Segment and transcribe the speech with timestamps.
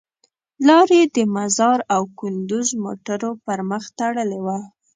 [0.67, 4.59] لار یې د مزار او کندوز موټرو پر مخ تړلې وه.